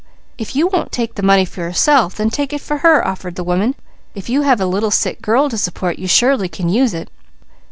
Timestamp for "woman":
3.43-3.75